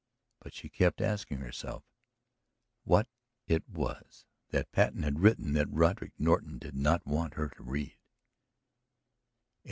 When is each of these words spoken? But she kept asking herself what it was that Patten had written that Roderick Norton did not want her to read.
But 0.39 0.55
she 0.55 0.67
kept 0.67 0.99
asking 0.99 1.37
herself 1.41 1.83
what 2.85 3.07
it 3.45 3.69
was 3.69 4.25
that 4.49 4.71
Patten 4.71 5.03
had 5.03 5.19
written 5.19 5.53
that 5.53 5.69
Roderick 5.69 6.13
Norton 6.19 6.57
did 6.57 6.73
not 6.75 7.05
want 7.05 7.35
her 7.35 7.49
to 7.49 7.61
read. 7.61 7.99